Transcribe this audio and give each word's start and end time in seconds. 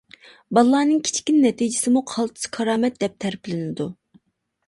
بالىلارنىڭ 0.57 1.01
كىچىككىنە 1.07 1.41
نەتىجىسىمۇ 1.43 2.03
قالتىس، 2.13 2.49
كارامەت 2.57 2.97
دەپ 3.05 3.19
تەرىپلىنىدۇ. 3.25 3.87